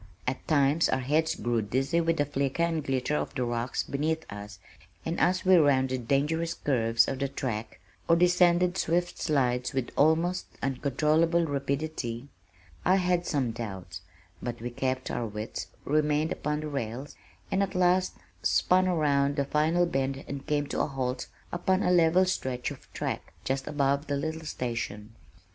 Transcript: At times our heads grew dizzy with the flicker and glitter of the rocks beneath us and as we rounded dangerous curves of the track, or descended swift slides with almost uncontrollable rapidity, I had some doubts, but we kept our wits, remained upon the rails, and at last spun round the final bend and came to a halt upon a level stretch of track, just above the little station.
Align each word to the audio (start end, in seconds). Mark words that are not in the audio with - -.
At 0.25 0.47
times 0.47 0.89
our 0.89 0.97
heads 1.01 1.35
grew 1.35 1.61
dizzy 1.61 2.01
with 2.01 2.17
the 2.17 2.25
flicker 2.25 2.63
and 2.63 2.83
glitter 2.83 3.15
of 3.15 3.35
the 3.35 3.45
rocks 3.45 3.83
beneath 3.83 4.25
us 4.33 4.57
and 5.05 5.19
as 5.19 5.45
we 5.45 5.57
rounded 5.57 6.07
dangerous 6.07 6.55
curves 6.55 7.07
of 7.07 7.19
the 7.19 7.27
track, 7.29 7.79
or 8.09 8.15
descended 8.15 8.79
swift 8.79 9.19
slides 9.19 9.73
with 9.73 9.91
almost 9.95 10.47
uncontrollable 10.63 11.45
rapidity, 11.45 12.29
I 12.83 12.95
had 12.95 13.27
some 13.27 13.51
doubts, 13.51 14.01
but 14.41 14.59
we 14.59 14.71
kept 14.71 15.11
our 15.11 15.27
wits, 15.27 15.67
remained 15.85 16.31
upon 16.31 16.61
the 16.61 16.67
rails, 16.69 17.15
and 17.51 17.61
at 17.61 17.75
last 17.75 18.15
spun 18.41 18.89
round 18.89 19.35
the 19.35 19.45
final 19.45 19.85
bend 19.85 20.25
and 20.27 20.47
came 20.47 20.65
to 20.69 20.81
a 20.81 20.87
halt 20.87 21.27
upon 21.51 21.83
a 21.83 21.91
level 21.91 22.25
stretch 22.25 22.71
of 22.71 22.91
track, 22.91 23.33
just 23.43 23.67
above 23.67 24.07
the 24.07 24.17
little 24.17 24.45
station. 24.45 25.13